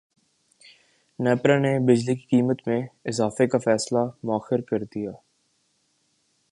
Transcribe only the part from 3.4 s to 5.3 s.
کا فیصلہ موخر کردیا